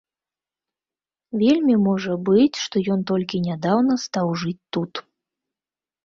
[1.41, 4.93] Вельмі можа быць, што ён толькі нядаўна стаў жыць тут.